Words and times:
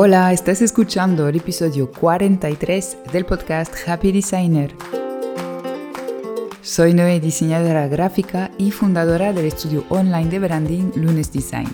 Hola, 0.00 0.32
estás 0.32 0.62
escuchando 0.62 1.26
el 1.26 1.34
episodio 1.34 1.90
43 1.90 2.98
del 3.12 3.24
podcast 3.24 3.74
Happy 3.84 4.12
Designer. 4.12 4.72
Soy 6.62 6.94
Noé, 6.94 7.18
diseñadora 7.18 7.88
gráfica 7.88 8.52
y 8.58 8.70
fundadora 8.70 9.32
del 9.32 9.46
estudio 9.46 9.84
online 9.88 10.30
de 10.30 10.38
branding 10.38 10.92
Lunes 10.94 11.32
Design. 11.32 11.66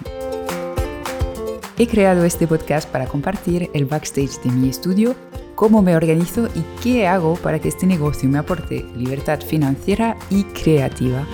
He 1.77 1.87
creado 1.87 2.25
este 2.25 2.47
podcast 2.47 2.89
para 2.89 3.07
compartir 3.07 3.69
el 3.75 3.85
backstage 3.85 4.41
de 4.43 4.53
mi 4.53 4.71
estudio, 4.71 5.15
cómo 5.55 5.83
me 5.83 5.95
organizo 5.95 6.47
y 6.47 6.65
qué 6.83 7.07
hago 7.07 7.35
para 7.35 7.59
que 7.59 7.69
este 7.69 7.87
negocio 7.87 8.27
me 8.31 8.39
aporte 8.39 8.87
libertad 8.97 9.43
financiera 9.43 10.17
y 10.31 10.45
creativa, 10.45 11.27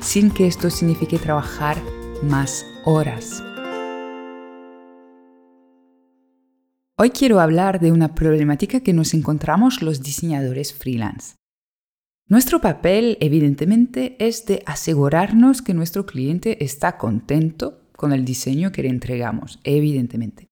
sin 0.00 0.32
que 0.32 0.48
esto 0.48 0.68
signifique 0.68 1.16
trabajar 1.16 1.76
más 2.24 2.66
horas. 2.84 3.40
Hoy 6.96 7.10
quiero 7.10 7.40
hablar 7.40 7.80
de 7.80 7.90
una 7.90 8.14
problemática 8.14 8.78
que 8.78 8.92
nos 8.92 9.14
encontramos 9.14 9.82
los 9.82 10.00
diseñadores 10.00 10.72
freelance. 10.72 11.34
Nuestro 12.28 12.60
papel, 12.60 13.18
evidentemente, 13.20 14.14
es 14.24 14.46
de 14.46 14.62
asegurarnos 14.64 15.60
que 15.60 15.74
nuestro 15.74 16.06
cliente 16.06 16.62
está 16.64 16.96
contento 16.96 17.82
con 17.96 18.12
el 18.12 18.24
diseño 18.24 18.70
que 18.70 18.84
le 18.84 18.90
entregamos, 18.90 19.58
evidentemente. 19.64 20.46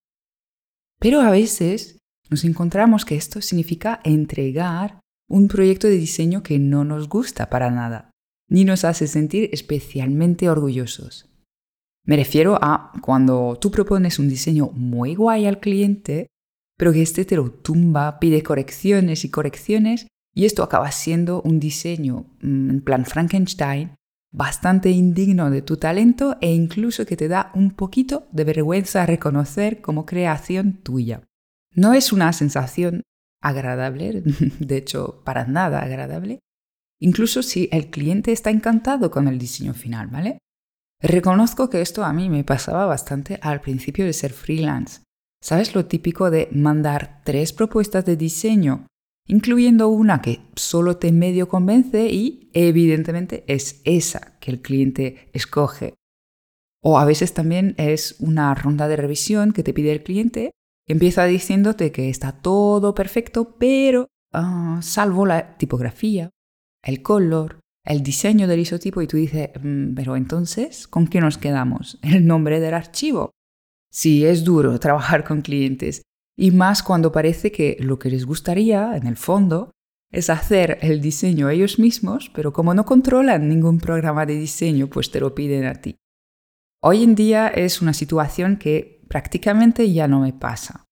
Pero 0.99 1.21
a 1.21 1.30
veces 1.30 1.99
nos 2.29 2.45
encontramos 2.45 3.05
que 3.05 3.15
esto 3.15 3.41
significa 3.41 4.01
entregar 4.02 4.99
un 5.29 5.47
proyecto 5.47 5.87
de 5.87 5.95
diseño 5.95 6.43
que 6.43 6.59
no 6.59 6.83
nos 6.83 7.09
gusta 7.09 7.51
para 7.51 7.71
nada, 7.71 8.11
ni 8.49 8.65
nos 8.65 8.85
hace 8.85 9.07
sentir 9.07 9.49
especialmente 9.52 10.51
orgullosos. 10.51 11.30
Me 12.05 12.16
refiero 12.16 12.59
a 12.61 12.91
cuando 13.01 13.57
tú 13.61 13.71
propones 13.71 14.19
un 14.19 14.29
diseño 14.29 14.71
muy 14.74 15.15
guay 15.15 15.47
al 15.47 15.61
cliente 15.61 16.32
pero 16.77 16.93
que 16.93 17.03
este 17.03 17.25
te 17.25 17.37
lo 17.37 17.51
tumba, 17.51 18.19
pide 18.19 18.43
correcciones 18.43 19.24
y 19.24 19.30
correcciones, 19.30 20.07
y 20.35 20.46
esto 20.46 20.63
acaba 20.63 20.91
siendo 20.93 21.43
un 21.43 21.60
diseño 21.60 22.27
mm, 22.41 22.71
en 22.71 22.80
plan 22.83 23.05
Frankenstein 23.05 23.95
bastante 24.33 24.91
indigno 24.91 25.51
de 25.51 25.63
tu 25.63 25.77
talento 25.77 26.38
e 26.41 26.52
incluso 26.52 27.05
que 27.05 27.16
te 27.16 27.29
da 27.29 27.52
un 27.55 27.71
poquito 27.71 28.27
de 28.33 28.45
vergüenza 28.45 29.05
reconocer 29.05 29.83
como 29.83 30.07
creación 30.07 30.79
tuya. 30.83 31.23
No 31.74 31.93
es 31.93 32.13
una 32.13 32.33
sensación 32.33 33.02
agradable, 33.43 34.23
de 34.59 34.77
hecho, 34.77 35.23
para 35.24 35.46
nada 35.46 35.83
agradable, 35.83 36.41
incluso 36.99 37.43
si 37.43 37.68
el 37.73 37.91
cliente 37.91 38.33
está 38.33 38.51
encantado 38.51 39.11
con 39.11 39.29
el 39.29 39.39
diseño 39.39 39.74
final, 39.74 40.09
¿vale? 40.09 40.39
Reconozco 41.01 41.68
que 41.68 41.80
esto 41.80 42.05
a 42.05 42.13
mí 42.13 42.30
me 42.30 42.45
pasaba 42.45 42.87
bastante 42.87 43.39
al 43.43 43.61
principio 43.61 44.05
de 44.05 44.13
ser 44.13 44.33
freelance. 44.33 45.02
¿Sabes 45.43 45.74
lo 45.74 45.87
típico 45.87 46.30
de 46.30 46.48
mandar 46.52 47.21
tres 47.24 47.52
propuestas 47.52 48.07
de 48.07 48.16
diseño, 48.16 48.87
incluyendo 49.26 49.88
una 49.88 50.23
que 50.23 50.40
solo 50.54 50.99
te 50.99 51.10
medio 51.10 51.49
convence 51.49 52.07
y 52.07 52.49
evidentemente 52.54 53.43
es 53.49 53.82
esa 53.84 54.38
que 54.38 54.52
el 54.52 54.62
cliente 54.62 55.30
escoge? 55.32 55.95
O 56.80 56.96
a 56.96 57.04
veces 57.04 57.34
también 57.34 57.74
es 57.76 58.15
una 58.21 58.54
ronda 58.54 58.87
de 58.87 58.95
revisión 58.95 59.52
que 59.52 59.65
te 59.65 59.74
pide 59.74 59.90
el 59.90 60.04
cliente, 60.04 60.52
empieza 60.87 61.24
diciéndote 61.24 61.90
que 61.90 62.09
está 62.09 62.30
todo 62.30 62.95
perfecto, 62.95 63.56
pero 63.59 64.06
ah, 64.32 64.78
salvo 64.81 65.27
la 65.27 65.56
tipografía, 65.59 66.31
el 66.84 67.03
color, 67.03 67.59
el 67.84 68.04
diseño 68.04 68.47
del 68.47 68.60
isotipo 68.60 69.03
y 69.03 69.09
tú 69.09 69.16
dices, 69.16 69.50
mm, 69.60 69.94
pero 69.94 70.15
entonces, 70.15 70.87
¿con 70.87 71.09
qué 71.09 71.21
nos 71.21 71.37
quedamos? 71.37 71.99
El 72.03 72.28
nombre 72.28 72.60
del 72.60 72.75
archivo. 72.75 73.32
Sí, 73.93 74.25
es 74.25 74.43
duro 74.43 74.81
trabajar 74.81 75.25
con 75.25 75.43
clientes, 75.43 76.03
y 76.37 76.50
más 76.50 76.82
cuando 76.82 77.12
parece 77.12 77.53
que 77.53 77.76
lo 77.78 77.99
que 77.99 78.10
les 78.10 78.25
gustaría, 78.25 78.97
en 78.97 79.06
el 79.06 79.16
fondo, 79.16 79.71
es 80.10 80.31
hacer 80.31 80.78
el 80.82 81.00
diseño 81.00 81.49
ellos 81.49 81.78
mismos, 81.78 82.31
pero 82.34 82.53
como 82.53 82.75
no 82.75 82.84
controlan 82.84 83.49
ningún 83.49 83.78
programa 83.78 84.27
de 84.27 84.34
diseño, 84.34 84.89
pues 84.89 85.11
te 85.11 85.21
lo 85.21 85.34
piden 85.34 85.65
a 85.65 85.75
ti. 85.75 85.97
Hoy 86.83 87.03
en 87.03 87.15
día 87.15 87.49
es 87.49 87.81
una 87.81 87.94
situación 87.94 88.56
que 88.56 89.03
prácticamente 89.09 89.91
ya 89.93 90.09
no 90.09 90.21
me 90.21 90.33
pasa. 90.33 90.84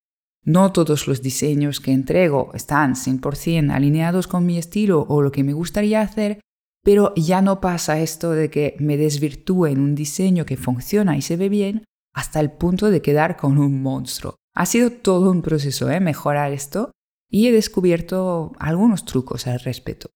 No 0.44 0.72
todos 0.72 1.06
los 1.06 1.20
diseños 1.20 1.80
que 1.80 1.92
entrego 1.92 2.50
están 2.54 2.94
100% 2.94 3.72
alineados 3.72 4.26
con 4.26 4.46
mi 4.46 4.56
estilo 4.56 5.04
o 5.08 5.20
lo 5.20 5.32
que 5.32 5.44
me 5.44 5.52
gustaría 5.52 6.00
hacer, 6.00 6.41
pero 6.82 7.12
ya 7.14 7.42
no 7.42 7.60
pasa 7.60 8.00
esto 8.00 8.30
de 8.30 8.48
que 8.50 8.76
me 8.78 8.96
desvirtúe 8.96 9.66
en 9.66 9.80
un 9.80 9.94
diseño 9.94 10.46
que 10.46 10.56
funciona 10.56 11.16
y 11.16 11.22
se 11.22 11.36
ve 11.36 11.50
bien 11.50 11.84
hasta 12.12 12.41
el 12.41 12.53
punto 12.53 12.91
de 12.91 13.03
quedar 13.03 13.37
con 13.37 13.59
un 13.59 13.82
monstruo. 13.82 14.37
Ha 14.54 14.66
sido 14.66 14.91
todo 14.91 15.31
un 15.31 15.43
proceso, 15.43 15.91
¿eh? 15.91 16.00
Mejorar 16.00 16.53
esto 16.53 16.93
y 17.31 17.47
he 17.47 17.53
descubierto 17.53 18.53
algunos 18.59 19.04
trucos 19.04 19.47
al 19.47 19.60
respecto. 19.60 20.10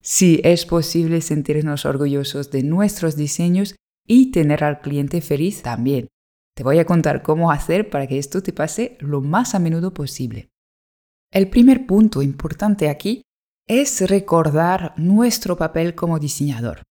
Sí, 0.00 0.40
es 0.44 0.64
posible 0.64 1.20
sentirnos 1.20 1.84
orgullosos 1.84 2.50
de 2.50 2.62
nuestros 2.62 3.16
diseños 3.16 3.74
y 4.06 4.30
tener 4.30 4.62
al 4.64 4.80
cliente 4.80 5.20
feliz 5.20 5.62
también. 5.62 6.08
Te 6.54 6.62
voy 6.62 6.78
a 6.78 6.86
contar 6.86 7.22
cómo 7.22 7.50
hacer 7.50 7.90
para 7.90 8.06
que 8.06 8.18
esto 8.18 8.42
te 8.42 8.52
pase 8.52 8.96
lo 9.00 9.20
más 9.20 9.54
a 9.54 9.58
menudo 9.58 9.92
posible. 9.92 10.48
El 11.30 11.50
primer 11.50 11.86
punto 11.86 12.22
importante 12.22 12.88
aquí 12.88 13.22
es 13.66 14.08
recordar 14.08 14.94
nuestro 14.96 15.56
papel 15.56 15.94
como 15.94 16.18
diseñador. 16.18 16.82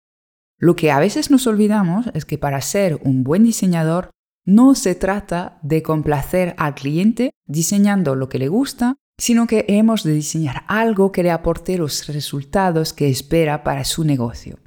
Lo 0.59 0.77
que 0.77 0.91
a 0.91 0.99
veces 0.99 1.31
nos 1.31 1.47
olvidamos 1.47 2.07
es 2.15 2.25
que 2.25 2.39
para 2.39 2.61
ser 2.61 3.01
un 3.03 3.25
buen 3.25 3.45
diseñador 3.45 4.11
no 4.47 4.75
se 4.77 4.95
trata 4.95 5.59
de 5.63 5.83
complacer 5.83 6.55
al 6.57 6.75
cliente 6.75 7.33
diseñando 7.47 8.15
lo 8.15 8.29
que 8.29 8.39
le 8.39 8.49
gusta, 8.49 8.97
sino 9.19 9.47
que 9.47 9.65
hemos 9.69 10.05
de 10.05 10.13
diseñar 10.13 10.63
algo 10.69 11.11
que 11.11 11.23
le 11.23 11.31
aporte 11.31 11.77
los 11.77 12.07
resultados 12.07 12.93
que 12.93 13.09
espera 13.09 13.65
para 13.65 13.85
su 13.85 14.05
negocio. 14.05 14.59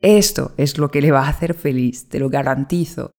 Esto 0.00 0.52
es 0.56 0.76
lo 0.76 0.90
que 0.90 1.00
le 1.00 1.10
va 1.10 1.26
a 1.26 1.30
hacer 1.30 1.54
feliz, 1.54 2.08
te 2.08 2.18
lo 2.18 2.28
garantizo. 2.28 3.12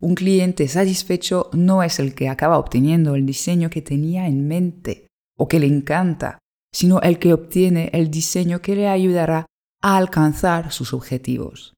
Un 0.00 0.14
cliente 0.14 0.68
satisfecho 0.68 1.50
no 1.52 1.82
es 1.82 1.98
el 1.98 2.14
que 2.14 2.28
acaba 2.28 2.58
obteniendo 2.58 3.14
el 3.14 3.26
diseño 3.26 3.70
que 3.70 3.82
tenía 3.82 4.26
en 4.26 4.46
mente 4.46 5.08
o 5.36 5.48
que 5.48 5.58
le 5.58 5.66
encanta, 5.66 6.38
sino 6.72 7.00
el 7.00 7.18
que 7.18 7.32
obtiene 7.32 7.90
el 7.92 8.10
diseño 8.10 8.60
que 8.60 8.76
le 8.76 8.88
ayudará 8.88 9.46
a 9.82 9.96
alcanzar 9.96 10.70
sus 10.72 10.92
objetivos. 10.92 11.74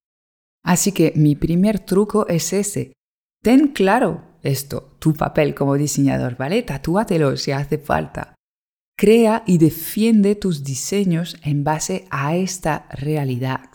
Así 0.64 0.92
que 0.92 1.12
mi 1.14 1.36
primer 1.36 1.78
truco 1.78 2.26
es 2.26 2.52
ese, 2.52 2.92
Ten 3.42 3.68
claro 3.68 4.28
esto, 4.42 4.96
tu 4.98 5.14
papel 5.14 5.54
como 5.54 5.74
diseñador, 5.74 6.36
¿vale? 6.36 6.62
Tatúatelo 6.62 7.36
si 7.36 7.52
hace 7.52 7.78
falta. 7.78 8.34
Crea 8.96 9.44
y 9.46 9.58
defiende 9.58 10.34
tus 10.34 10.64
diseños 10.64 11.36
en 11.42 11.64
base 11.64 12.06
a 12.10 12.36
esta 12.36 12.88
realidad. 12.90 13.70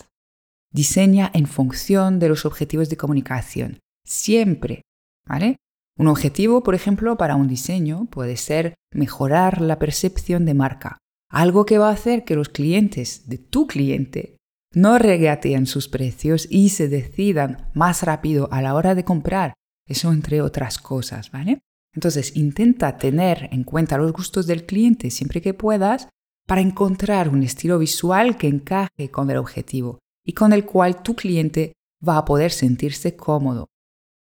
Diseña 0.72 1.31
en 1.34 1.47
función 1.47 2.19
de 2.19 2.29
los 2.29 2.46
objetivos 2.46 2.90
de 2.90 2.97
comunicación, 2.97 3.79
siempre, 4.06 4.81
¿vale? 5.28 5.57
Un 5.97 6.07
objetivo, 6.07 6.63
por 6.63 6.75
ejemplo, 6.75 7.18
para 7.18 7.35
un 7.35 7.47
diseño 7.47 8.06
puede 8.09 8.35
ser 8.35 8.74
mejorar 8.91 9.62
la 9.62 9.78
percepción 9.80 10.45
de 10.45 10.56
marca, 10.56 10.97
algo 11.30 11.66
que 11.66 11.78
va 11.78 11.90
a 11.90 11.94
hacer 11.94 12.25
que 12.25 12.35
los 12.35 12.50
clientes 12.50 13.30
de 13.30 13.38
tu 13.38 13.68
cliente 13.68 14.38
no 14.73 14.97
regateen 14.97 15.66
sus 15.66 15.88
precios 15.88 16.47
y 16.50 16.69
se 16.69 16.88
decidan 16.88 17.69
más 17.73 18.03
rápido 18.03 18.50
a 18.51 18.61
la 18.61 18.73
hora 18.75 18.95
de 18.95 19.03
comprar. 19.03 19.53
Eso 19.88 20.11
entre 20.11 20.41
otras 20.41 20.78
cosas, 20.78 21.31
¿vale? 21.31 21.61
Entonces, 21.94 22.35
intenta 22.35 22.97
tener 22.97 23.50
en 23.51 23.63
cuenta 23.63 23.97
los 23.97 24.12
gustos 24.13 24.47
del 24.47 24.66
cliente 24.66 25.12
siempre 25.12 25.41
que 25.41 25.53
puedas 25.53 26.07
para 26.47 26.62
encontrar 26.62 27.29
un 27.29 27.44
estilo 27.44 27.78
visual 27.79 28.38
que 28.38 28.47
encaje 28.47 29.09
con 29.12 29.29
el 29.29 29.38
objetivo 29.38 30.00
y 30.25 30.33
con 30.33 30.53
el 30.53 30.66
cual 30.66 31.03
tu 31.03 31.16
cliente 31.16 31.73
va 32.06 32.17
a 32.17 32.25
poder 32.25 32.51
sentirse 32.51 33.16
cómodo. 33.16 33.67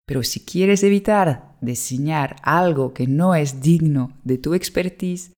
Pero 0.05 0.23
si 0.23 0.41
quieres 0.41 0.83
evitar 0.83 1.55
diseñar 1.61 2.35
algo 2.43 2.93
que 2.93 3.07
no 3.07 3.35
es 3.35 3.61
digno 3.61 4.17
de 4.23 4.37
tu 4.37 4.53
expertise, 4.53 5.31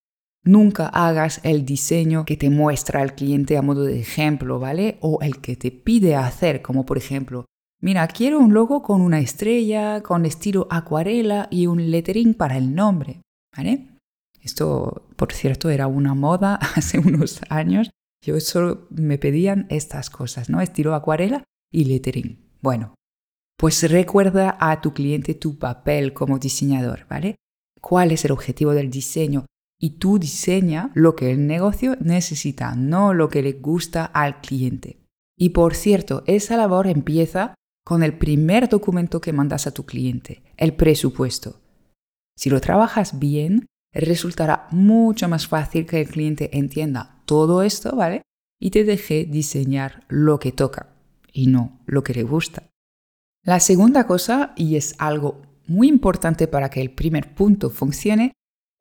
Nunca 0.48 0.88
hagas 0.88 1.42
el 1.44 1.66
diseño 1.66 2.24
que 2.24 2.38
te 2.38 2.52
muestra 2.52 3.02
el 3.02 3.16
cliente 3.16 3.58
a 3.58 3.64
modo 3.64 3.84
de 3.84 4.00
ejemplo, 4.00 4.60
¿vale? 4.60 5.00
O 5.02 5.18
el 5.22 5.42
que 5.42 5.56
te 5.56 5.72
pide 5.72 6.16
hacer, 6.16 6.62
como 6.62 6.86
por 6.86 7.00
ejemplo, 7.00 7.46
mira, 7.82 8.08
quiero 8.08 8.40
un 8.40 8.54
logo 8.54 8.84
con 8.84 9.02
una 9.02 9.20
estrella, 9.20 10.04
con 10.04 10.24
estilo 10.24 10.68
acuarela 10.70 11.48
y 11.50 11.66
un 11.66 11.90
lettering 11.90 12.36
para 12.36 12.58
el 12.58 12.76
nombre, 12.76 13.22
¿vale? 13.58 13.88
Esto, 14.40 15.08
por 15.16 15.34
cierto, 15.34 15.72
era 15.72 15.88
una 15.88 16.14
moda 16.14 16.56
hace 16.76 17.00
unos 17.00 17.42
años. 17.50 17.90
Yo 18.24 18.40
solo 18.40 18.88
me 18.92 19.18
pedían 19.18 19.66
estas 19.70 20.12
cosas, 20.12 20.52
¿no? 20.52 20.62
Estilo 20.62 20.94
acuarela 20.94 21.44
y 21.72 21.86
lettering. 21.86 22.38
Bueno, 22.62 22.94
pues 23.58 23.90
recuerda 23.90 24.56
a 24.60 24.80
tu 24.80 24.94
cliente 24.94 25.34
tu 25.34 25.58
papel 25.58 26.14
como 26.14 26.38
diseñador, 26.38 27.08
¿vale? 27.10 27.36
¿Cuál 27.82 28.12
es 28.12 28.26
el 28.26 28.32
objetivo 28.32 28.74
del 28.74 28.92
diseño? 28.92 29.46
Y 29.86 29.92
tú 30.00 30.18
diseña 30.18 30.90
lo 30.96 31.16
que 31.16 31.30
el 31.30 31.46
negocio 31.46 31.96
necesita, 32.00 32.76
no 32.76 33.14
lo 33.14 33.30
que 33.30 33.44
le 33.44 33.54
gusta 33.54 34.04
al 34.04 34.42
cliente. 34.42 34.98
Y 35.38 35.50
por 35.50 35.76
cierto, 35.76 36.24
esa 36.26 36.58
labor 36.58 36.88
empieza 36.88 37.54
con 37.86 38.02
el 38.02 38.18
primer 38.18 38.68
documento 38.68 39.22
que 39.22 39.32
mandas 39.32 39.68
a 39.68 39.72
tu 39.76 39.86
cliente, 39.86 40.42
el 40.58 40.74
presupuesto. 40.74 41.62
Si 42.36 42.50
lo 42.50 42.62
trabajas 42.62 43.20
bien, 43.20 43.68
resultará 43.94 44.68
mucho 44.72 45.30
más 45.30 45.46
fácil 45.46 45.86
que 45.86 46.02
el 46.02 46.10
cliente 46.10 46.58
entienda 46.58 47.22
todo 47.26 47.62
esto, 47.62 47.96
¿vale? 47.96 48.24
Y 48.60 48.72
te 48.72 48.86
deje 48.86 49.26
diseñar 49.26 50.04
lo 50.08 50.40
que 50.40 50.52
toca 50.52 50.96
y 51.32 51.46
no 51.46 51.80
lo 51.86 52.04
que 52.04 52.16
le 52.16 52.24
gusta. 52.24 52.64
La 53.44 53.60
segunda 53.60 54.08
cosa, 54.08 54.54
y 54.56 54.78
es 54.78 54.96
algo 54.98 55.44
muy 55.68 55.90
importante 55.90 56.48
para 56.48 56.72
que 56.72 56.82
el 56.82 56.90
primer 56.90 57.36
punto 57.36 57.70
funcione, 57.70 58.32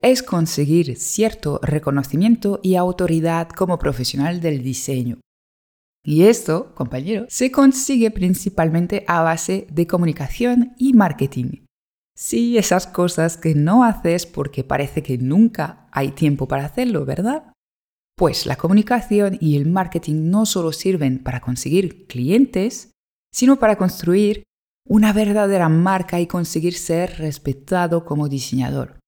es 0.03 0.23
conseguir 0.23 0.97
cierto 0.97 1.61
reconocimiento 1.63 2.61
y 2.63 2.77
autoridad 2.77 3.49
como 3.49 3.79
profesional 3.79 4.41
del 4.41 4.63
diseño. 4.63 5.21
Y 6.05 6.25
esto, 6.25 6.75
compañero, 6.75 7.25
se 7.29 7.51
consigue 7.51 8.11
principalmente 8.11 9.05
a 9.09 9.23
base 9.23 9.67
de 9.71 9.87
comunicación 9.87 10.75
y 10.77 10.93
marketing. 10.93 11.65
Sí, 12.15 12.59
esas 12.59 12.87
cosas 12.87 13.39
que 13.39 13.55
no 13.55 13.83
haces 13.83 14.27
porque 14.27 14.63
parece 14.63 15.03
que 15.03 15.19
nunca 15.19 15.89
hay 15.91 16.11
tiempo 16.13 16.47
para 16.47 16.67
hacerlo, 16.67 17.05
¿verdad? 17.07 17.53
Pues 18.17 18.47
la 18.47 18.57
comunicación 18.57 19.39
y 19.41 19.57
el 19.57 19.67
marketing 19.67 20.31
no 20.31 20.47
solo 20.47 20.73
sirven 20.73 21.23
para 21.23 21.41
conseguir 21.41 22.07
clientes, 22.07 22.93
sino 23.33 23.59
para 23.59 23.77
construir 23.77 24.45
una 24.87 25.13
verdadera 25.13 25.69
marca 25.69 26.21
y 26.21 26.27
conseguir 26.27 26.75
ser 26.75 27.19
respetado 27.19 28.05
como 28.05 28.29
diseñador. 28.29 28.99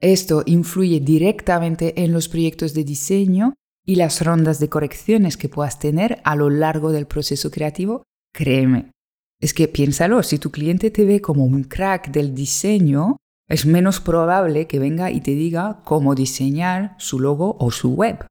Esto 0.00 0.44
influye 0.46 1.00
directamente 1.00 2.04
en 2.04 2.12
los 2.12 2.28
proyectos 2.28 2.72
de 2.72 2.84
diseño 2.84 3.54
y 3.84 3.96
las 3.96 4.24
rondas 4.24 4.60
de 4.60 4.68
correcciones 4.68 5.36
que 5.36 5.48
puedas 5.48 5.80
tener 5.80 6.20
a 6.24 6.36
lo 6.36 6.50
largo 6.50 6.92
del 6.92 7.06
proceso 7.06 7.50
creativo. 7.50 8.04
Créeme, 8.32 8.92
es 9.40 9.54
que 9.54 9.66
piénsalo, 9.66 10.22
si 10.22 10.38
tu 10.38 10.52
cliente 10.52 10.90
te 10.90 11.04
ve 11.04 11.20
como 11.20 11.44
un 11.44 11.64
crack 11.64 12.10
del 12.10 12.32
diseño, 12.32 13.16
es 13.48 13.66
menos 13.66 14.00
probable 14.00 14.68
que 14.68 14.78
venga 14.78 15.10
y 15.10 15.20
te 15.20 15.32
diga 15.32 15.82
cómo 15.84 16.14
diseñar 16.14 16.94
su 16.98 17.18
logo 17.18 17.56
o 17.58 17.72
su 17.72 17.94
web, 17.94 18.24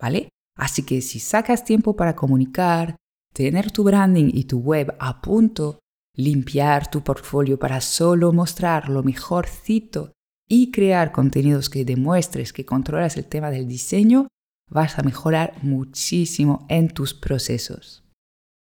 ¿vale? 0.00 0.30
Así 0.56 0.84
que 0.84 1.02
si 1.02 1.18
sacas 1.18 1.64
tiempo 1.64 1.96
para 1.96 2.16
comunicar, 2.16 2.96
tener 3.34 3.72
tu 3.72 3.84
branding 3.84 4.30
y 4.32 4.44
tu 4.44 4.60
web 4.60 4.94
a 4.98 5.20
punto, 5.20 5.80
limpiar 6.14 6.90
tu 6.90 7.02
portfolio 7.02 7.58
para 7.58 7.80
solo 7.80 8.32
mostrar 8.32 8.88
lo 8.88 9.02
mejorcito 9.02 10.12
y 10.50 10.72
crear 10.72 11.12
contenidos 11.12 11.70
que 11.70 11.84
demuestres 11.84 12.52
que 12.52 12.66
controlas 12.66 13.16
el 13.16 13.24
tema 13.24 13.52
del 13.52 13.68
diseño, 13.68 14.26
vas 14.68 14.98
a 14.98 15.02
mejorar 15.02 15.54
muchísimo 15.62 16.66
en 16.68 16.88
tus 16.88 17.14
procesos. 17.14 18.02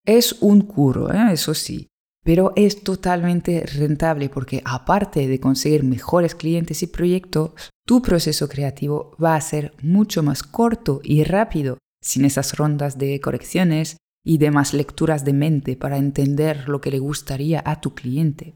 Es 0.07 0.41
un 0.41 0.61
curro, 0.61 1.13
¿eh? 1.13 1.33
eso 1.33 1.55
sí, 1.55 1.89
pero 2.25 2.53
es 2.55 2.85
totalmente 2.85 3.67
rentable 3.67 4.29
porque 4.29 4.63
aparte 4.65 5.27
de 5.27 5.41
conseguir 5.41 5.83
mejores 5.83 6.37
clientes 6.37 6.85
y 6.85 6.87
proyectos, 6.87 7.51
tu 7.85 8.01
proceso 8.01 8.49
creativo 8.49 9.17
va 9.23 9.35
a 9.35 9.41
ser 9.41 9.75
mucho 9.83 10.23
más 10.23 10.45
corto 10.45 11.01
y 11.03 11.25
rápido 11.25 11.79
sin 12.01 12.25
esas 12.25 12.57
rondas 12.57 12.97
de 12.97 13.21
correcciones 13.21 13.97
y 14.25 14.39
demás 14.39 14.73
lecturas 14.73 15.25
de 15.25 15.33
mente 15.33 15.77
para 15.77 15.99
entender 15.99 16.69
lo 16.69 16.81
que 16.81 16.93
le 16.93 17.01
gustaría 17.01 17.61
a 17.67 17.81
tu 17.81 17.93
cliente. 17.97 18.55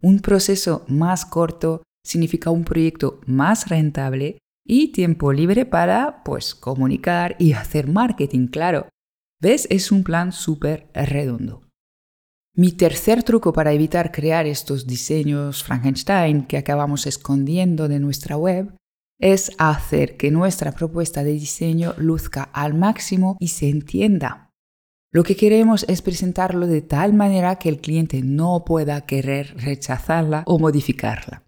Un 0.00 0.20
proceso 0.20 0.86
más 0.88 1.26
corto 1.26 1.82
significa 2.04 2.50
un 2.50 2.64
proyecto 2.64 3.20
más 3.26 3.68
rentable 3.68 4.38
y 4.66 4.92
tiempo 4.92 5.32
libre 5.32 5.66
para, 5.66 6.22
pues, 6.24 6.54
comunicar 6.54 7.36
y 7.38 7.52
hacer 7.52 7.88
marketing, 7.88 8.46
claro, 8.48 8.88
¿Ves? 9.40 9.66
Es 9.70 9.90
un 9.90 10.04
plan 10.04 10.32
súper 10.32 10.90
redondo. 10.92 11.62
Mi 12.54 12.72
tercer 12.72 13.22
truco 13.22 13.54
para 13.54 13.72
evitar 13.72 14.12
crear 14.12 14.46
estos 14.46 14.86
diseños 14.86 15.64
Frankenstein 15.64 16.44
que 16.44 16.58
acabamos 16.58 17.06
escondiendo 17.06 17.88
de 17.88 18.00
nuestra 18.00 18.36
web 18.36 18.76
es 19.18 19.50
hacer 19.56 20.18
que 20.18 20.30
nuestra 20.30 20.72
propuesta 20.72 21.24
de 21.24 21.32
diseño 21.32 21.94
luzca 21.96 22.42
al 22.42 22.74
máximo 22.74 23.36
y 23.40 23.48
se 23.48 23.70
entienda. 23.70 24.50
Lo 25.10 25.22
que 25.22 25.36
queremos 25.36 25.86
es 25.88 26.02
presentarlo 26.02 26.66
de 26.66 26.82
tal 26.82 27.14
manera 27.14 27.56
que 27.56 27.70
el 27.70 27.80
cliente 27.80 28.20
no 28.22 28.64
pueda 28.66 29.06
querer 29.06 29.54
rechazarla 29.56 30.42
o 30.46 30.58
modificarla. 30.58 31.44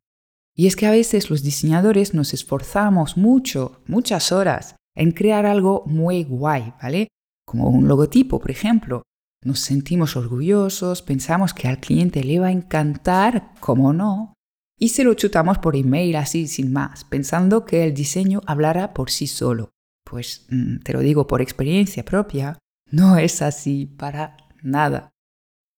Y 0.54 0.66
es 0.66 0.76
que 0.76 0.86
a 0.86 0.90
veces 0.90 1.30
los 1.30 1.42
diseñadores 1.42 2.14
nos 2.14 2.34
esforzamos 2.34 3.16
mucho, 3.16 3.80
muchas 3.86 4.32
horas, 4.32 4.76
en 4.94 5.12
crear 5.12 5.46
algo 5.46 5.84
muy 5.86 6.24
guay, 6.24 6.74
¿vale? 6.82 7.08
como 7.52 7.68
un 7.68 7.86
logotipo, 7.88 8.38
por 8.40 8.50
ejemplo. 8.50 9.02
Nos 9.44 9.60
sentimos 9.60 10.16
orgullosos, 10.16 11.02
pensamos 11.02 11.52
que 11.52 11.68
al 11.68 11.80
cliente 11.80 12.22
le 12.22 12.38
va 12.38 12.46
a 12.46 12.52
encantar, 12.52 13.52
como 13.60 13.92
no, 13.92 14.34
y 14.78 14.90
se 14.90 15.04
lo 15.04 15.14
chutamos 15.14 15.58
por 15.58 15.76
email 15.76 16.16
así 16.16 16.46
sin 16.46 16.72
más, 16.72 17.04
pensando 17.04 17.64
que 17.64 17.84
el 17.84 17.92
diseño 17.92 18.40
hablará 18.46 18.94
por 18.94 19.10
sí 19.10 19.26
solo. 19.26 19.70
Pues 20.04 20.46
mm, 20.48 20.78
te 20.78 20.92
lo 20.92 21.00
digo 21.00 21.26
por 21.26 21.42
experiencia 21.42 22.04
propia, 22.04 22.58
no 22.90 23.16
es 23.16 23.42
así 23.42 23.86
para 23.86 24.36
nada. 24.62 25.10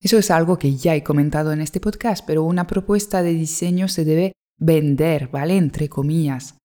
Eso 0.00 0.18
es 0.18 0.30
algo 0.30 0.58
que 0.58 0.76
ya 0.76 0.94
he 0.94 1.02
comentado 1.02 1.52
en 1.52 1.60
este 1.60 1.80
podcast, 1.80 2.24
pero 2.26 2.44
una 2.44 2.66
propuesta 2.66 3.22
de 3.22 3.32
diseño 3.32 3.88
se 3.88 4.04
debe 4.04 4.32
vender, 4.58 5.28
¿vale? 5.28 5.56
Entre 5.56 5.88
comillas. 5.88 6.56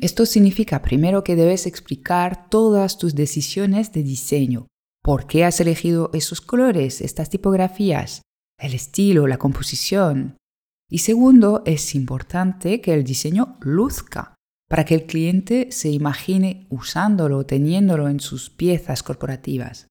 Esto 0.00 0.26
significa 0.26 0.82
primero 0.82 1.22
que 1.22 1.36
debes 1.36 1.66
explicar 1.66 2.48
todas 2.48 2.98
tus 2.98 3.14
decisiones 3.14 3.92
de 3.92 4.02
diseño. 4.02 4.66
¿Por 5.02 5.26
qué 5.26 5.44
has 5.44 5.60
elegido 5.60 6.10
esos 6.14 6.40
colores, 6.40 7.00
estas 7.00 7.30
tipografías? 7.30 8.22
El 8.58 8.74
estilo, 8.74 9.26
la 9.26 9.38
composición. 9.38 10.36
Y 10.90 10.98
segundo, 10.98 11.62
es 11.66 11.94
importante 11.94 12.80
que 12.80 12.94
el 12.94 13.04
diseño 13.04 13.56
luzca 13.60 14.34
para 14.68 14.84
que 14.84 14.94
el 14.94 15.06
cliente 15.06 15.68
se 15.70 15.90
imagine 15.90 16.66
usándolo, 16.70 17.44
teniéndolo 17.44 18.08
en 18.08 18.20
sus 18.20 18.50
piezas 18.50 19.02
corporativas. 19.02 19.86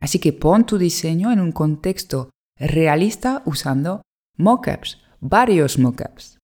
Así 0.00 0.18
que 0.18 0.32
pon 0.32 0.64
tu 0.64 0.78
diseño 0.78 1.32
en 1.32 1.40
un 1.40 1.52
contexto 1.52 2.30
realista 2.58 3.42
usando 3.46 4.02
mockups, 4.36 5.02
varios 5.20 5.78
mockups. 5.78 6.38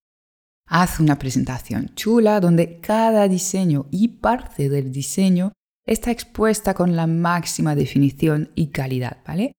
Haz 0.75 1.01
una 1.01 1.19
presentación 1.19 1.91
chula 1.97 2.41
donde 2.41 2.81
cada 2.81 3.29
diseño 3.29 3.89
y 3.91 4.09
parte 4.09 4.71
del 4.71 4.91
diseño 4.91 5.53
está 5.87 6.11
expuesta 6.11 6.73
con 6.73 6.97
la 6.97 7.07
máxima 7.07 7.75
definición 7.75 8.53
y 8.55 8.69
calidad, 8.69 9.19
¿vale? 9.27 9.53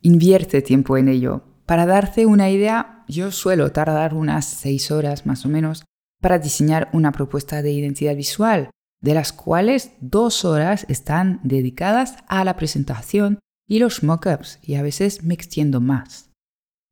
Invierte 0.00 0.62
tiempo 0.62 0.96
en 0.96 1.08
ello. 1.08 1.42
Para 1.66 1.86
darte 1.86 2.24
una 2.24 2.50
idea, 2.50 3.04
yo 3.08 3.32
suelo 3.32 3.72
tardar 3.72 4.14
unas 4.14 4.44
seis 4.44 4.92
horas 4.92 5.26
más 5.26 5.44
o 5.44 5.48
menos 5.48 5.82
para 6.20 6.38
diseñar 6.38 6.88
una 6.92 7.10
propuesta 7.10 7.60
de 7.60 7.72
identidad 7.72 8.14
visual, 8.14 8.70
de 9.00 9.14
las 9.14 9.32
cuales 9.32 9.90
dos 10.00 10.44
horas 10.44 10.86
están 10.88 11.40
dedicadas 11.42 12.14
a 12.28 12.44
la 12.44 12.54
presentación 12.54 13.40
y 13.66 13.80
los 13.80 14.04
mockups, 14.04 14.60
y 14.62 14.76
a 14.76 14.82
veces 14.82 15.24
me 15.24 15.34
extiendo 15.34 15.80
más. 15.80 16.30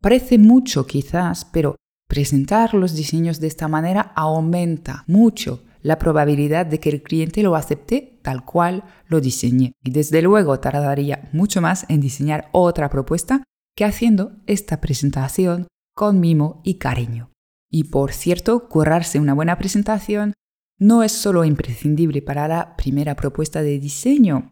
Parece 0.02 0.36
mucho 0.36 0.84
quizás, 0.84 1.44
pero 1.44 1.76
Presentar 2.10 2.74
los 2.74 2.94
diseños 2.96 3.38
de 3.38 3.46
esta 3.46 3.68
manera 3.68 4.12
aumenta 4.16 5.04
mucho 5.06 5.62
la 5.80 5.96
probabilidad 5.96 6.66
de 6.66 6.80
que 6.80 6.88
el 6.90 7.04
cliente 7.04 7.40
lo 7.44 7.54
acepte 7.54 8.18
tal 8.22 8.44
cual 8.44 8.82
lo 9.06 9.20
diseñe. 9.20 9.74
Y 9.84 9.92
desde 9.92 10.20
luego 10.20 10.58
tardaría 10.58 11.30
mucho 11.32 11.60
más 11.60 11.86
en 11.88 12.00
diseñar 12.00 12.48
otra 12.50 12.90
propuesta 12.90 13.44
que 13.76 13.84
haciendo 13.84 14.32
esta 14.48 14.80
presentación 14.80 15.68
con 15.94 16.18
mimo 16.18 16.60
y 16.64 16.78
cariño. 16.78 17.30
Y 17.70 17.84
por 17.84 18.10
cierto, 18.12 18.68
currarse 18.68 19.20
una 19.20 19.34
buena 19.34 19.56
presentación 19.56 20.32
no 20.80 21.04
es 21.04 21.12
solo 21.12 21.44
imprescindible 21.44 22.22
para 22.22 22.48
la 22.48 22.74
primera 22.74 23.14
propuesta 23.14 23.62
de 23.62 23.78
diseño. 23.78 24.50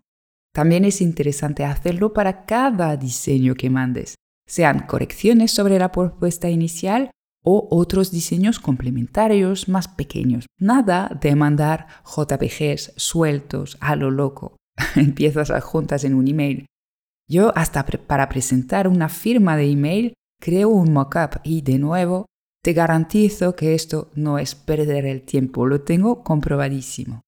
También 0.55 0.85
es 0.85 1.01
interesante 1.01 1.65
hacerlo 1.65 2.13
para 2.13 2.45
cada 2.45 2.97
diseño 2.97 3.57
que 3.57 3.69
mandes, 3.69 4.15
sean 4.47 4.87
correcciones 4.87 5.51
sobre 5.51 5.81
la 5.81 5.91
propuesta 5.91 6.49
inicial 6.49 7.11
o 7.51 7.67
otros 7.71 8.11
diseños 8.11 8.61
complementarios 8.61 9.69
más 9.69 9.89
pequeños. 9.89 10.45
Nada 10.59 11.19
de 11.19 11.35
mandar 11.35 11.87
JPGs 12.05 12.93
sueltos 12.97 13.79
a 13.81 13.97
lo 13.97 14.11
loco 14.11 14.59
en 14.97 15.15
piezas 15.15 15.51
adjuntas 15.51 16.05
en 16.05 16.15
un 16.15 16.29
email. 16.29 16.67
Yo 17.27 17.57
hasta 17.57 17.87
para 17.87 18.29
presentar 18.29 18.87
una 18.87 19.09
firma 19.09 19.57
de 19.57 19.71
email 19.71 20.13
creo 20.39 20.69
un 20.69 20.93
mockup 20.93 21.41
y 21.43 21.63
de 21.63 21.79
nuevo 21.79 22.27
te 22.63 22.75
garantizo 22.75 23.57
que 23.57 23.75
esto 23.75 24.11
no 24.15 24.39
es 24.39 24.55
perder 24.55 25.07
el 25.07 25.23
tiempo, 25.23 25.65
lo 25.65 25.81
tengo 25.81 26.23
comprobadísimo. 26.23 27.23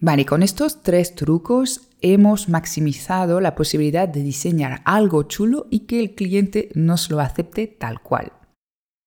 Vale, 0.00 0.26
con 0.26 0.42
estos 0.42 0.82
tres 0.82 1.14
trucos 1.14 1.88
hemos 2.00 2.48
maximizado 2.48 3.40
la 3.40 3.54
posibilidad 3.54 4.08
de 4.08 4.22
diseñar 4.22 4.82
algo 4.84 5.22
chulo 5.22 5.68
y 5.70 5.80
que 5.86 6.00
el 6.00 6.14
cliente 6.14 6.68
nos 6.74 7.10
lo 7.10 7.20
acepte 7.20 7.68
tal 7.68 8.02
cual. 8.02 8.32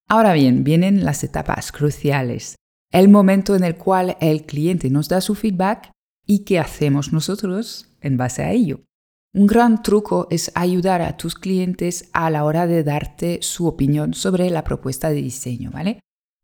Ahora 0.10 0.34
bien, 0.34 0.63
vienen 0.63 1.06
las 1.06 1.24
etapas 1.24 1.72
cruciales, 1.72 2.56
el 2.92 3.10
momento 3.10 3.56
en 3.56 3.63
el 3.63 3.75
cual 3.78 4.18
el 4.20 4.46
cliente 4.46 4.89
nos 4.89 5.08
da 5.08 5.22
su 5.22 5.36
feedback 5.36 5.92
y 6.25 6.39
qué 6.39 6.60
hacemos 6.60 7.13
nosotros 7.13 7.96
en 8.01 8.18
base 8.18 8.44
a 8.44 8.51
ello. 8.51 8.82
Un 9.34 9.46
gran 9.46 9.84
truco 9.84 10.28
es 10.32 10.51
ayudar 10.56 11.01
a 11.04 11.16
tus 11.16 11.36
clientes 11.36 12.10
a 12.13 12.30
la 12.32 12.44
hora 12.44 12.66
de 12.66 12.84
darte 12.84 13.39
su 13.44 13.68
opinión 13.68 14.16
sobre 14.16 14.50
la 14.50 14.63
propuesta 14.63 15.10
de 15.10 15.22
diseño, 15.22 15.70
¿vale? 15.72 16.00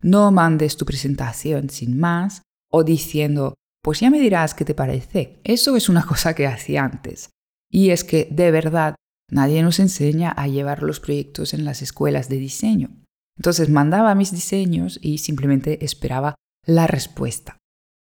no 0.06 0.32
mandes 0.32 0.78
tu 0.78 0.86
presentación 0.86 1.72
sin 1.72 2.00
más 2.00 2.44
o 2.72 2.84
diciendo, 2.84 3.56
pues 3.82 4.00
ya 4.00 4.12
me 4.12 4.20
dirás 4.20 4.54
qué 4.54 4.64
te 4.64 4.76
parece. 4.76 5.40
Eso 5.44 5.76
es 5.76 5.90
una 5.90 6.06
cosa 6.06 6.36
que 6.36 6.46
hacía 6.46 6.84
antes. 6.84 7.32
Y 7.72 7.90
es 7.90 8.04
que, 8.04 8.28
de 8.32 8.52
verdad, 8.52 8.96
nadie 9.32 9.64
nos 9.64 9.80
enseña 9.80 10.30
a 10.30 10.48
llevar 10.48 10.84
los 10.84 11.00
proyectos 11.00 11.56
en 11.56 11.66
las 11.66 11.82
escuelas 11.82 12.30
de 12.30 12.38
diseño. 12.38 12.90
Entonces 13.38 13.70
mandaba 13.70 14.16
mis 14.16 14.32
diseños 14.32 15.00
y 15.02 15.20
simplemente 15.20 15.84
esperaba 15.84 16.36
la 16.66 16.88
respuesta. 16.88 17.58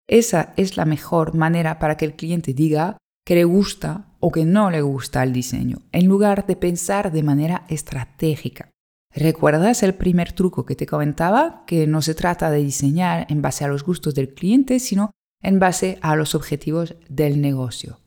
Esa 0.09 0.53
es 0.57 0.77
la 0.77 0.85
mejor 0.85 1.35
manera 1.35 1.79
para 1.79 1.97
que 1.97 2.05
el 2.05 2.15
cliente 2.15 2.53
diga 2.53 2.99
que 3.25 3.35
le 3.35 3.45
gusta 3.45 4.07
o 4.21 4.31
que 4.31 4.45
no 4.45 4.71
le 4.71 4.83
gusta 4.83 5.23
el 5.23 5.33
diseño, 5.33 5.79
en 5.93 6.07
lugar 6.07 6.47
de 6.47 6.57
pensar 6.57 7.11
de 7.11 7.23
manera 7.23 7.65
estratégica. 7.69 8.71
¿Recuerdas 9.15 9.83
el 9.83 9.95
primer 9.95 10.33
truco 10.33 10.67
que 10.67 10.75
te 10.75 10.87
comentaba? 10.87 11.65
Que 11.67 11.87
no 11.87 12.03
se 12.03 12.15
trata 12.15 12.51
de 12.51 12.59
diseñar 12.59 13.27
en 13.31 13.43
base 13.43 13.65
a 13.65 13.69
los 13.69 13.85
gustos 13.85 14.15
del 14.15 14.35
cliente, 14.35 14.81
sino 14.81 15.13
en 15.41 15.59
base 15.59 15.99
a 16.03 16.17
los 16.17 16.35
objetivos 16.35 16.97
del 17.09 17.41
negocio. 17.41 18.01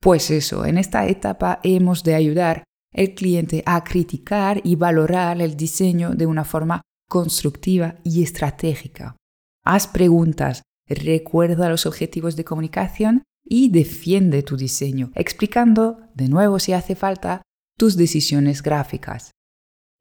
Pues 0.00 0.30
eso, 0.30 0.66
en 0.66 0.76
esta 0.76 1.06
etapa 1.06 1.60
hemos 1.62 2.04
de 2.04 2.14
ayudar 2.14 2.64
al 2.94 3.14
cliente 3.14 3.62
a 3.66 3.82
criticar 3.84 4.60
y 4.64 4.76
valorar 4.76 5.40
el 5.40 5.56
diseño 5.56 6.10
de 6.10 6.26
una 6.26 6.44
forma 6.44 6.82
constructiva 7.08 7.96
y 8.04 8.22
estratégica. 8.22 9.16
Haz 9.64 9.86
preguntas, 9.86 10.62
recuerda 10.88 11.68
los 11.68 11.86
objetivos 11.86 12.36
de 12.36 12.44
comunicación 12.44 13.22
y 13.44 13.70
defiende 13.70 14.42
tu 14.42 14.56
diseño, 14.56 15.10
explicando, 15.14 15.98
de 16.14 16.28
nuevo 16.28 16.58
si 16.58 16.72
hace 16.72 16.94
falta, 16.94 17.42
tus 17.76 17.96
decisiones 17.96 18.62
gráficas. 18.62 19.32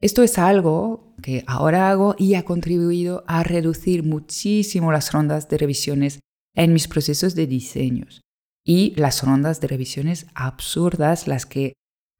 Esto 0.01 0.21
es 0.21 0.37
algo 0.37 1.15
que 1.21 1.43
ahora 1.47 1.89
hago 1.89 2.15
y 2.17 2.35
ha 2.35 2.43
contribuido 2.43 3.23
a 3.27 3.43
reducir 3.43 4.03
muchísimo 4.03 4.91
las 4.91 5.11
rondas 5.11 5.47
de 5.47 5.57
revisiones 5.57 6.19
en 6.55 6.73
mis 6.73 6.87
procesos 6.87 7.35
de 7.35 7.47
diseños 7.47 8.21
y 8.65 8.93
las 8.95 9.23
rondas 9.23 9.61
de 9.61 9.67
revisiones 9.67 10.27
absurdas, 10.35 11.27
las 11.27 11.45
que, 11.45 11.73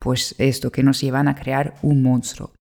pues 0.03 0.36
esto, 0.38 0.69
que 0.69 0.83
nos 0.83 1.00
llevan 1.00 1.29
a 1.29 1.36
crear 1.36 1.75
un 1.81 2.03
monstruo. 2.03 2.53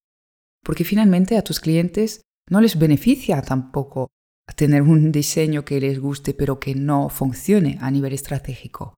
Porque 0.64 0.84
finalmente 0.84 1.37
a 1.37 1.42
tus 1.42 1.58
clientes 1.58 2.22
no 2.49 2.61
les 2.61 2.78
beneficia 2.78 3.42
tampoco 3.42 4.06
tener 4.54 4.82
un 4.82 5.11
diseño 5.11 5.64
que 5.64 5.80
les 5.80 5.99
guste 5.99 6.34
pero 6.34 6.61
que 6.61 6.76
no 6.76 7.08
funcione 7.08 7.78
a 7.80 7.90
nivel 7.90 8.12
estratégico. 8.12 8.94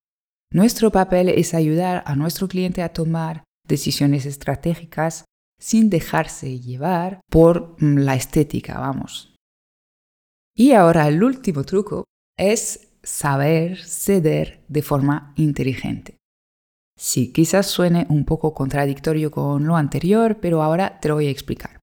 Nuestro 0.52 0.90
papel 0.90 1.30
es 1.30 1.54
ayudar 1.54 2.02
a 2.06 2.16
nuestro 2.16 2.46
cliente 2.46 2.82
a 2.82 2.92
tomar 2.92 3.44
decisiones 3.66 4.26
estratégicas 4.26 5.24
sin 5.58 5.88
dejarse 5.88 6.60
llevar 6.60 7.20
por 7.30 7.76
mm, 7.80 7.98
la 8.00 8.14
estética, 8.14 8.78
vamos. 8.78 9.34
Y 10.54 10.72
ahora 10.72 11.08
el 11.08 11.24
último 11.24 11.64
truco 11.64 12.04
es 12.38 12.92
saber 13.02 13.78
ceder 13.78 14.64
de 14.68 14.82
forma 14.82 15.32
inteligente. 15.36 16.18
Sí, 16.96 17.32
quizás 17.32 17.66
suene 17.66 18.06
un 18.08 18.24
poco 18.24 18.54
contradictorio 18.54 19.30
con 19.30 19.66
lo 19.66 19.76
anterior, 19.76 20.38
pero 20.40 20.62
ahora 20.62 21.00
te 21.00 21.08
lo 21.08 21.14
voy 21.14 21.26
a 21.26 21.30
explicar. 21.30 21.80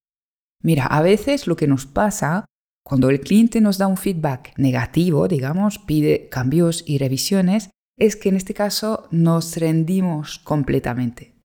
Mira, 0.63 0.85
a 0.85 1.01
veces 1.01 1.47
lo 1.47 1.55
que 1.55 1.67
nos 1.67 1.85
pasa 1.85 2.45
cuando 2.83 3.09
el 3.09 3.19
cliente 3.19 3.61
nos 3.61 3.77
da 3.77 3.87
un 3.87 3.97
feedback 3.97 4.53
negativo, 4.57 5.27
digamos, 5.27 5.79
pide 5.79 6.29
cambios 6.29 6.83
y 6.87 6.97
revisiones, 6.97 7.69
es 7.97 8.15
que 8.15 8.29
en 8.29 8.35
este 8.35 8.53
caso 8.53 9.07
nos 9.11 9.57
rendimos 9.57 10.39
completamente. 10.39 11.35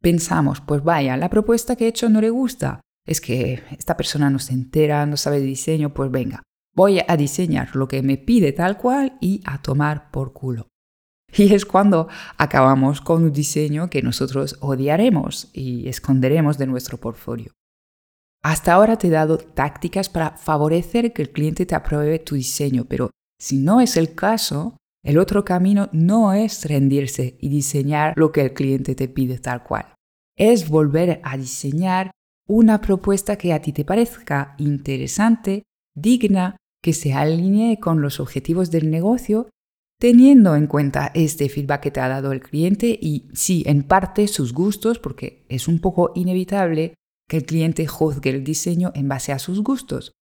Pensamos, 0.00 0.60
pues 0.60 0.82
vaya, 0.82 1.16
la 1.16 1.30
propuesta 1.30 1.76
que 1.76 1.84
he 1.84 1.88
hecho 1.88 2.08
no 2.08 2.20
le 2.20 2.30
gusta, 2.30 2.80
es 3.06 3.20
que 3.20 3.62
esta 3.78 3.96
persona 3.96 4.30
no 4.30 4.38
se 4.38 4.52
entera, 4.54 5.04
no 5.06 5.16
sabe 5.16 5.40
de 5.40 5.46
diseño, 5.46 5.92
pues 5.92 6.10
venga, 6.10 6.42
voy 6.74 7.00
a 7.06 7.16
diseñar 7.16 7.74
lo 7.76 7.88
que 7.88 8.02
me 8.02 8.16
pide 8.16 8.52
tal 8.52 8.78
cual 8.78 9.16
y 9.20 9.42
a 9.44 9.60
tomar 9.62 10.10
por 10.10 10.32
culo. 10.32 10.68
Y 11.36 11.52
es 11.52 11.66
cuando 11.66 12.08
acabamos 12.38 13.00
con 13.00 13.24
un 13.24 13.32
diseño 13.32 13.90
que 13.90 14.02
nosotros 14.02 14.56
odiaremos 14.60 15.50
y 15.52 15.88
esconderemos 15.88 16.56
de 16.56 16.66
nuestro 16.66 16.98
portfolio. 16.98 17.52
Hasta 18.42 18.72
ahora 18.72 18.96
te 18.96 19.08
he 19.08 19.10
dado 19.10 19.38
tácticas 19.38 20.08
para 20.08 20.36
favorecer 20.36 21.12
que 21.12 21.22
el 21.22 21.32
cliente 21.32 21.66
te 21.66 21.74
apruebe 21.74 22.18
tu 22.20 22.36
diseño, 22.36 22.84
pero 22.88 23.10
si 23.38 23.58
no 23.58 23.80
es 23.80 23.96
el 23.96 24.14
caso, 24.14 24.76
el 25.04 25.18
otro 25.18 25.44
camino 25.44 25.88
no 25.92 26.32
es 26.32 26.64
rendirse 26.64 27.36
y 27.40 27.48
diseñar 27.48 28.14
lo 28.16 28.32
que 28.32 28.42
el 28.42 28.54
cliente 28.54 28.94
te 28.94 29.08
pide 29.08 29.38
tal 29.38 29.62
cual. 29.62 29.94
Es 30.38 30.68
volver 30.68 31.20
a 31.22 31.36
diseñar 31.36 32.12
una 32.48 32.80
propuesta 32.80 33.36
que 33.36 33.52
a 33.52 33.60
ti 33.60 33.72
te 33.72 33.84
parezca 33.84 34.54
interesante, 34.58 35.64
digna, 35.94 36.56
que 36.82 36.92
se 36.92 37.14
alinee 37.14 37.80
con 37.80 38.00
los 38.00 38.20
objetivos 38.20 38.70
del 38.70 38.90
negocio, 38.90 39.48
teniendo 39.98 40.56
en 40.56 40.66
cuenta 40.66 41.10
este 41.14 41.48
feedback 41.48 41.82
que 41.82 41.90
te 41.90 42.00
ha 42.00 42.08
dado 42.08 42.32
el 42.32 42.40
cliente 42.40 42.98
y 43.00 43.28
sí, 43.32 43.62
en 43.66 43.82
parte 43.82 44.28
sus 44.28 44.52
gustos, 44.52 44.98
porque 44.98 45.46
es 45.48 45.68
un 45.68 45.80
poco 45.80 46.12
inevitable 46.14 46.94
que 47.28 47.38
el 47.38 47.44
cliente 47.44 47.86
juzgue 47.86 48.30
el 48.30 48.44
diseño 48.44 48.92
en 48.94 49.08
base 49.08 49.32
a 49.32 49.38
sus 49.38 49.62
gustos, 49.62 50.12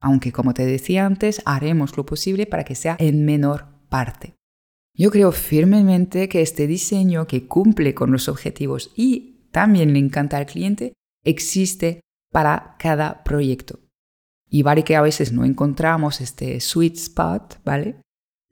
aunque 0.00 0.32
como 0.32 0.54
te 0.54 0.66
decía 0.66 1.06
antes, 1.06 1.42
haremos 1.44 1.96
lo 1.96 2.06
posible 2.06 2.46
para 2.46 2.64
que 2.64 2.74
sea 2.74 2.96
en 2.98 3.24
menor 3.24 3.66
parte. 3.88 4.34
Yo 4.96 5.10
creo 5.10 5.32
firmemente 5.32 6.28
que 6.28 6.40
este 6.40 6.66
diseño 6.66 7.26
que 7.26 7.48
cumple 7.48 7.94
con 7.94 8.12
los 8.12 8.28
objetivos 8.28 8.92
y 8.94 9.48
también 9.50 9.92
le 9.92 9.98
encanta 9.98 10.36
al 10.36 10.46
cliente, 10.46 10.92
existe 11.24 12.00
para 12.32 12.76
cada 12.78 13.24
proyecto. 13.24 13.80
Y 14.48 14.62
vale 14.62 14.84
que 14.84 14.94
a 14.94 15.02
veces 15.02 15.32
no 15.32 15.44
encontramos 15.44 16.20
este 16.20 16.60
sweet 16.60 16.94
spot, 16.94 17.60
¿vale? 17.64 18.00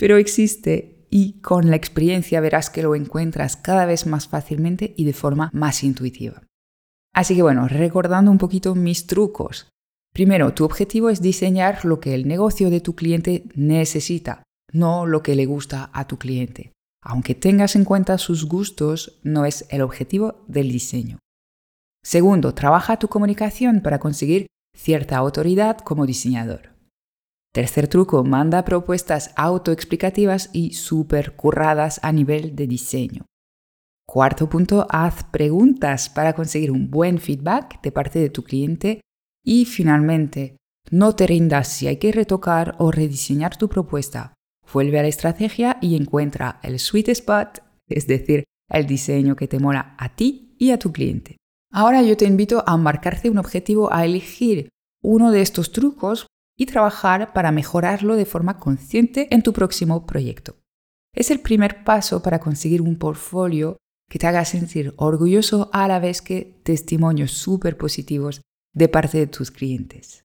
Pero 0.02 0.16
existe 0.16 1.06
y 1.10 1.34
con 1.42 1.70
la 1.70 1.76
experiencia 1.76 2.40
verás 2.40 2.70
que 2.70 2.82
lo 2.82 2.96
encuentras 2.96 3.54
cada 3.54 3.86
vez 3.86 4.04
más 4.04 4.26
fácilmente 4.26 4.94
y 4.96 5.04
de 5.04 5.12
forma 5.12 5.48
más 5.52 5.84
intuitiva. 5.84 6.42
Así 7.14 7.36
que 7.36 7.42
bueno, 7.42 7.68
recordando 7.68 8.32
un 8.32 8.38
poquito 8.38 8.74
mis 8.74 9.06
trucos. 9.06 9.68
Primero, 10.12 10.54
tu 10.54 10.64
objetivo 10.64 11.08
es 11.08 11.22
diseñar 11.22 11.84
lo 11.84 12.00
que 12.00 12.16
el 12.16 12.26
negocio 12.26 12.68
de 12.68 12.80
tu 12.80 12.96
cliente 12.96 13.44
necesita, 13.54 14.42
no 14.72 15.06
lo 15.06 15.22
que 15.22 15.36
le 15.36 15.46
gusta 15.46 15.88
a 15.92 16.08
tu 16.08 16.18
cliente. 16.18 16.72
Aunque 17.00 17.36
tengas 17.36 17.76
en 17.76 17.84
cuenta 17.84 18.18
sus 18.18 18.46
gustos, 18.46 19.20
no 19.22 19.44
es 19.44 19.66
el 19.68 19.82
objetivo 19.82 20.44
del 20.48 20.72
diseño. 20.72 21.20
Segundo, 22.02 22.54
trabaja 22.54 22.98
tu 22.98 23.06
comunicación 23.06 23.82
para 23.82 24.00
conseguir 24.00 24.48
cierta 24.76 25.16
autoridad 25.16 25.78
como 25.78 26.06
diseñador. 26.06 26.71
Tercer 27.52 27.86
truco, 27.86 28.24
manda 28.24 28.64
propuestas 28.64 29.32
autoexplicativas 29.36 30.48
y 30.54 30.72
super 30.72 31.36
curradas 31.36 32.00
a 32.02 32.10
nivel 32.10 32.56
de 32.56 32.66
diseño. 32.66 33.26
Cuarto 34.06 34.48
punto, 34.48 34.86
haz 34.88 35.24
preguntas 35.24 36.08
para 36.08 36.32
conseguir 36.32 36.70
un 36.70 36.90
buen 36.90 37.18
feedback 37.18 37.82
de 37.82 37.92
parte 37.92 38.18
de 38.18 38.30
tu 38.30 38.42
cliente. 38.42 39.02
Y 39.44 39.66
finalmente, 39.66 40.56
no 40.90 41.14
te 41.14 41.26
rindas 41.26 41.68
si 41.68 41.88
hay 41.88 41.98
que 41.98 42.10
retocar 42.10 42.74
o 42.78 42.90
rediseñar 42.90 43.56
tu 43.56 43.68
propuesta. 43.68 44.32
Vuelve 44.72 44.98
a 44.98 45.02
la 45.02 45.08
estrategia 45.08 45.76
y 45.82 45.96
encuentra 45.96 46.58
el 46.62 46.78
sweet 46.78 47.10
spot, 47.10 47.62
es 47.86 48.06
decir, 48.06 48.44
el 48.70 48.86
diseño 48.86 49.36
que 49.36 49.48
te 49.48 49.58
mola 49.58 49.94
a 49.98 50.14
ti 50.16 50.56
y 50.58 50.70
a 50.70 50.78
tu 50.78 50.90
cliente. 50.90 51.36
Ahora 51.70 52.02
yo 52.02 52.16
te 52.16 52.24
invito 52.24 52.64
a 52.66 52.78
marcarte 52.78 53.28
un 53.28 53.38
objetivo, 53.38 53.92
a 53.92 54.06
elegir 54.06 54.70
uno 55.02 55.30
de 55.30 55.42
estos 55.42 55.72
trucos 55.72 56.26
y 56.58 56.66
trabajar 56.66 57.32
para 57.32 57.52
mejorarlo 57.52 58.16
de 58.16 58.26
forma 58.26 58.58
consciente 58.58 59.28
en 59.30 59.42
tu 59.42 59.52
próximo 59.52 60.06
proyecto. 60.06 60.56
Es 61.14 61.30
el 61.30 61.40
primer 61.40 61.84
paso 61.84 62.22
para 62.22 62.40
conseguir 62.40 62.80
un 62.80 62.98
portfolio 62.98 63.76
que 64.10 64.18
te 64.18 64.26
haga 64.26 64.44
sentir 64.44 64.94
orgulloso 64.96 65.70
a 65.72 65.88
la 65.88 65.98
vez 65.98 66.22
que 66.22 66.60
testimonios 66.64 67.32
súper 67.32 67.76
positivos 67.76 68.42
de 68.74 68.88
parte 68.88 69.18
de 69.18 69.26
tus 69.26 69.50
clientes. 69.50 70.24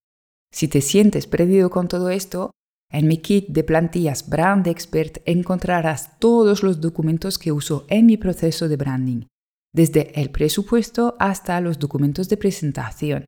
Si 0.53 0.67
te 0.67 0.81
sientes 0.81 1.27
perdido 1.27 1.69
con 1.69 1.87
todo 1.87 2.09
esto, 2.09 2.51
en 2.91 3.07
mi 3.07 3.17
kit 3.17 3.49
de 3.49 3.63
plantillas 3.63 4.29
Brand 4.29 4.65
Expert 4.67 5.17
encontrarás 5.25 6.17
todos 6.19 6.63
los 6.63 6.79
documentos 6.79 7.37
que 7.37 7.51
uso 7.51 7.85
en 7.89 8.05
mi 8.05 8.15
proceso 8.15 8.69
de 8.69 8.77
branding, 8.77 9.25
desde 9.73 10.19
el 10.19 10.31
presupuesto 10.31 11.15
hasta 11.19 11.59
los 11.59 11.79
documentos 11.79 12.29
de 12.29 12.37
presentación. 12.37 13.25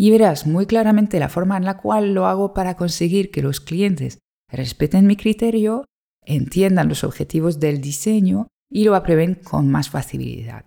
Y 0.00 0.10
verás 0.10 0.46
muy 0.46 0.64
claramente 0.64 1.20
la 1.20 1.28
forma 1.28 1.58
en 1.58 1.66
la 1.66 1.76
cual 1.76 2.14
lo 2.14 2.24
hago 2.24 2.54
para 2.54 2.74
conseguir 2.74 3.30
que 3.30 3.42
los 3.42 3.60
clientes 3.60 4.18
respeten 4.50 5.06
mi 5.06 5.14
criterio, 5.14 5.84
entiendan 6.24 6.88
los 6.88 7.04
objetivos 7.04 7.60
del 7.60 7.82
diseño 7.82 8.46
y 8.70 8.84
lo 8.84 8.94
aprueben 8.94 9.34
con 9.34 9.70
más 9.70 9.90
facilidad. 9.90 10.64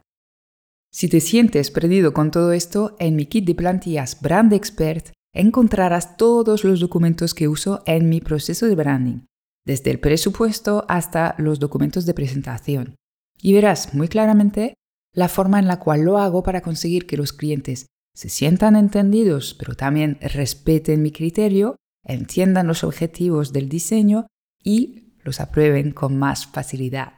Si 0.92 1.10
te 1.10 1.20
sientes 1.20 1.72
perdido 1.72 2.14
con 2.14 2.30
todo 2.30 2.52
esto, 2.52 2.96
en 3.00 3.16
mi 3.16 3.26
kit 3.26 3.46
de 3.46 3.56
plantillas 3.56 4.22
Brand 4.22 4.54
Expert 4.54 5.10
encontrarás 5.34 6.16
todos 6.16 6.64
los 6.64 6.80
documentos 6.80 7.34
que 7.34 7.48
uso 7.48 7.82
en 7.88 8.10
mi 8.10 8.22
proceso 8.22 8.68
de 8.68 8.76
branding, 8.76 9.26
desde 9.66 9.90
el 9.90 10.00
presupuesto 10.00 10.86
hasta 10.88 11.34
los 11.40 11.60
documentos 11.60 12.06
de 12.06 12.14
presentación. 12.14 12.94
Y 13.42 13.54
verás 13.54 13.96
muy 13.96 14.10
claramente 14.10 14.76
la 15.12 15.28
forma 15.28 15.58
en 15.58 15.66
la 15.66 15.80
cual 15.80 16.02
lo 16.02 16.20
hago 16.20 16.44
para 16.44 16.62
conseguir 16.62 17.08
que 17.08 17.18
los 17.18 17.34
clientes 17.34 17.88
se 18.16 18.30
sientan 18.30 18.76
entendidos, 18.76 19.56
pero 19.58 19.76
también 19.76 20.18
respeten 20.22 21.02
mi 21.02 21.12
criterio 21.12 21.78
entiendan 22.06 22.68
los 22.68 22.84
objetivos 22.84 23.54
del 23.54 23.70
diseño 23.70 24.28
y 24.64 25.14
los 25.24 25.40
aprueben 25.40 25.92
con 25.92 26.18
más 26.18 26.46
facilidad. 26.46 27.14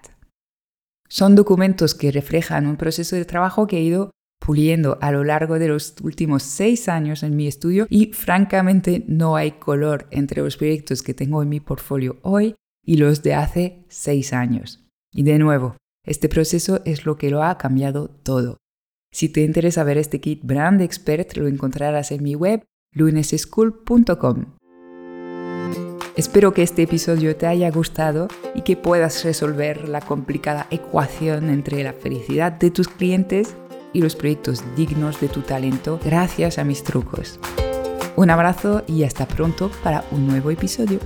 Son 1.07 1.35
documentos 1.35 1.95
que 1.95 2.11
reflejan 2.11 2.67
un 2.67 2.77
proceso 2.77 3.15
de 3.15 3.25
trabajo 3.25 3.67
que 3.67 3.77
he 3.77 3.81
ido 3.81 4.11
puliendo 4.39 4.97
a 5.01 5.11
lo 5.11 5.23
largo 5.23 5.57
de 5.59 5.67
los 5.67 5.95
últimos 6.03 6.43
seis 6.43 6.87
años 6.89 7.23
en 7.23 7.35
mi 7.35 7.47
estudio 7.47 7.87
y 7.89 8.13
francamente 8.13 9.03
no 9.07 9.35
hay 9.35 9.53
color 9.53 10.07
entre 10.11 10.41
los 10.41 10.57
proyectos 10.57 11.01
que 11.01 11.13
tengo 11.13 11.41
en 11.41 11.49
mi 11.49 11.59
portfolio 11.59 12.19
hoy 12.21 12.55
y 12.85 12.97
los 12.97 13.23
de 13.23 13.33
hace 13.33 13.85
seis 13.87 14.33
años. 14.33 14.83
Y 15.11 15.23
de 15.23 15.39
nuevo, 15.39 15.77
este 16.05 16.29
proceso 16.29 16.81
es 16.85 17.05
lo 17.05 17.17
que 17.17 17.31
lo 17.31 17.43
ha 17.43 17.57
cambiado 17.57 18.09
todo. 18.09 18.57
Si 19.15 19.29
te 19.29 19.45
interesa 19.45 19.85
ver 19.85 19.97
este 19.97 20.19
kit 20.19 20.41
Brand 20.43 20.81
Expert, 20.81 21.37
lo 21.37 21.47
encontrarás 21.47 22.11
en 22.11 22.21
mi 22.21 22.35
web 22.35 22.65
luneseschool.com. 22.91 24.57
Espero 26.17 26.53
que 26.53 26.63
este 26.63 26.81
episodio 26.81 27.33
te 27.37 27.47
haya 27.47 27.71
gustado 27.71 28.27
y 28.55 28.63
que 28.63 28.75
puedas 28.75 29.23
resolver 29.23 29.87
la 29.87 30.01
complicada 30.01 30.67
ecuación 30.69 31.49
entre 31.49 31.81
la 31.81 31.93
felicidad 31.93 32.51
de 32.51 32.71
tus 32.71 32.89
clientes 32.89 33.55
y 33.93 34.01
los 34.01 34.17
proyectos 34.17 34.61
dignos 34.75 35.21
de 35.21 35.29
tu 35.29 35.43
talento 35.43 35.97
gracias 36.03 36.59
a 36.59 36.65
mis 36.65 36.83
trucos. 36.83 37.39
Un 38.17 38.29
abrazo 38.31 38.83
y 38.85 39.03
hasta 39.03 39.29
pronto 39.29 39.71
para 39.81 40.03
un 40.11 40.27
nuevo 40.27 40.51
episodio. 40.51 40.99